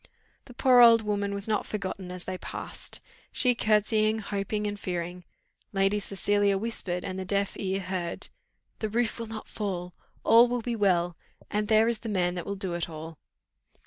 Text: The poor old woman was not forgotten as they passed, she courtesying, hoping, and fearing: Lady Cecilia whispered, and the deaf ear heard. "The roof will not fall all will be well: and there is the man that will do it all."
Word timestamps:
The 0.45 0.55
poor 0.55 0.79
old 0.79 1.03
woman 1.03 1.31
was 1.31 1.47
not 1.47 1.63
forgotten 1.67 2.11
as 2.11 2.25
they 2.25 2.39
passed, 2.39 3.01
she 3.31 3.53
courtesying, 3.53 4.17
hoping, 4.17 4.65
and 4.65 4.79
fearing: 4.79 5.25
Lady 5.73 5.99
Cecilia 5.99 6.57
whispered, 6.57 7.03
and 7.03 7.19
the 7.19 7.23
deaf 7.23 7.53
ear 7.59 7.79
heard. 7.81 8.29
"The 8.79 8.89
roof 8.89 9.19
will 9.19 9.27
not 9.27 9.47
fall 9.47 9.93
all 10.23 10.47
will 10.47 10.63
be 10.63 10.75
well: 10.75 11.15
and 11.51 11.67
there 11.67 11.87
is 11.87 11.99
the 11.99 12.09
man 12.09 12.33
that 12.33 12.47
will 12.47 12.55
do 12.55 12.73
it 12.73 12.89
all." 12.89 13.19